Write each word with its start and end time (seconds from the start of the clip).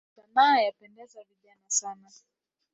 Sanaa 0.15 0.61
yapendeza 0.65 1.19
vijana 1.29 1.69
sana. 1.69 2.09